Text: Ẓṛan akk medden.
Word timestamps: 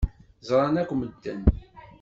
Ẓṛan 0.49 0.75
akk 0.81 0.91
medden. 0.95 1.41